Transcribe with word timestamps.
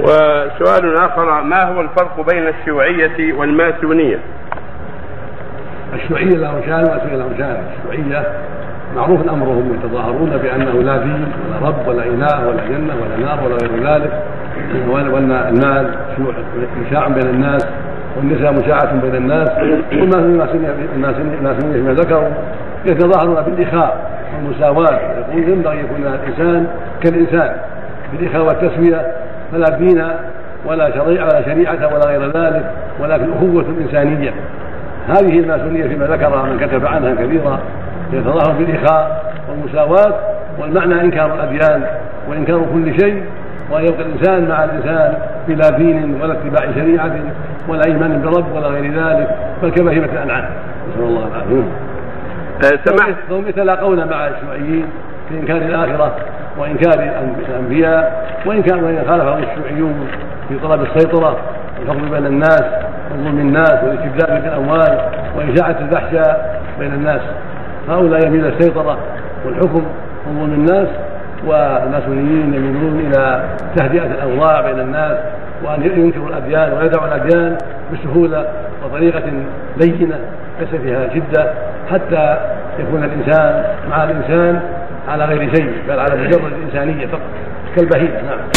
وسؤال 0.00 0.96
آخر 0.96 1.42
ما 1.42 1.62
هو 1.62 1.80
الفرق 1.80 2.26
بين 2.30 2.48
الشيوعية 2.48 3.32
والماسونية؟ 3.32 4.18
الشيوعية 5.94 6.36
لهم 6.36 6.60
شان 6.66 6.84
والماسونية 6.84 7.16
لهم 7.16 7.34
شان 7.38 7.62
الشيوعية 7.70 8.22
معروف 8.96 9.28
أمرهم 9.28 9.74
يتظاهرون 9.74 10.30
بأنه 10.42 10.82
لا 10.82 10.96
دين 10.96 11.26
ولا 11.48 11.68
رب 11.68 11.88
ولا 11.88 12.02
إله 12.02 12.48
ولا 12.48 12.64
جنة 12.68 12.94
ولا 13.02 13.26
نار 13.26 13.38
ولا 13.44 13.54
غير 13.54 13.94
ذلك. 13.94 14.12
وأن 14.88 15.32
المال 15.32 15.94
إشاع 16.88 17.08
بين 17.08 17.26
الناس 17.26 17.66
والنساء 18.16 18.52
مشاعة 18.52 19.00
بين 19.00 19.14
الناس. 19.14 19.48
والماسونية 19.92 20.72
فيما 21.72 21.92
ذكروا 21.92 22.28
يتظاهرون 22.86 23.42
بالإخاء 23.42 24.10
والمساواة. 24.34 25.00
يقول 25.30 25.48
ينبغي 25.48 25.80
يكون 25.80 26.06
الإنسان 26.06 26.66
كالإنسان 27.02 27.56
بالإخاء 28.12 28.42
والتسوية. 28.42 29.12
فلا 29.52 29.78
دين 29.78 30.04
ولا 30.66 30.90
شريعة 30.90 31.24
ولا 31.24 31.42
شريعة 31.42 31.94
ولا 31.94 32.06
غير 32.06 32.26
ذلك 32.26 32.70
ولكن 33.00 33.32
أخوة 33.32 33.64
إنسانية. 33.80 34.34
هذه 35.08 35.38
الماسونية 35.38 35.88
فيما 35.88 36.06
ذكر 36.06 36.42
من 36.42 36.58
كتب 36.58 36.86
عنها 36.86 37.14
كثيرا 37.14 37.58
يتظاهر 38.12 38.52
بالإخاء 38.58 39.34
والمساواة 39.48 40.14
والمعنى 40.58 41.00
إنكار 41.00 41.34
الأديان 41.34 41.82
وإنكار 42.28 42.66
كل 42.72 43.00
شيء 43.00 43.22
وأن 43.70 43.84
يبقى 43.84 44.02
الإنسان 44.02 44.48
مع 44.48 44.64
الإنسان 44.64 45.14
بلا 45.48 45.70
دين 45.70 46.18
ولا 46.22 46.32
اتباع 46.32 46.72
شريعة 46.74 47.12
ولا 47.68 47.82
إيمان 47.86 48.22
برب 48.22 48.52
ولا 48.52 48.68
غير 48.68 48.92
ذلك 48.92 49.36
بل 49.62 49.70
كبهيمة 49.70 50.08
الأنعام. 50.12 50.44
نسأل 50.90 51.04
الله 51.04 51.28
العافية. 51.28 51.62
أه، 52.64 52.78
سمحت 52.84 53.14
فهم 53.28 53.48
يتلاقون 53.48 54.08
مع 54.08 54.26
الشيوعيين 54.28 54.84
في 55.28 55.34
إنكار 55.34 55.56
الآخرة 55.56 56.14
وإنكار 56.58 57.10
الأنبياء 57.48 58.27
وإن 58.48 58.62
كان 58.62 58.84
وإن 58.84 59.04
خالفهم 59.08 59.42
الشيوعيون 59.42 60.08
في 60.48 60.58
طلب 60.58 60.82
السيطرة 60.82 61.36
والفضل 61.78 62.08
بين 62.08 62.26
الناس 62.26 62.62
وظلم 63.12 63.38
الناس 63.38 63.74
والاستبداد 63.84 64.42
بالأموال 64.42 64.98
وإشاعة 65.36 65.76
الفحشاء 65.80 66.62
بين 66.80 66.92
الناس 66.92 67.20
هؤلاء 67.88 68.26
يميل 68.26 68.46
السيطرة 68.46 68.98
والحكم 69.46 69.84
وظلم 70.26 70.52
الناس 70.54 70.88
والماسونيين 71.46 72.54
يميلون 72.54 73.00
إلى 73.00 73.42
تهدئة 73.76 74.06
الأوضاع 74.06 74.60
بين 74.60 74.80
الناس 74.80 75.16
وأن 75.64 75.82
ينكروا 75.82 76.28
الأديان 76.28 76.72
ويدعوا 76.72 77.06
الأديان 77.06 77.58
بسهولة 77.92 78.46
وطريقة 78.84 79.22
لينة 79.76 80.18
ليس 80.60 80.80
فيها 80.82 81.08
شدة 81.14 81.50
حتى 81.90 82.36
يكون 82.78 83.04
الإنسان 83.04 83.64
مع 83.90 84.04
الإنسان 84.04 84.60
على 85.08 85.24
غير 85.24 85.54
شيء 85.54 85.72
بل 85.88 85.98
على 85.98 86.16
مجرد 86.16 86.52
الإنسانية 86.52 87.06
فقط. 87.06 87.20
كالبهيمه 87.78 88.22
نعم. 88.22 88.48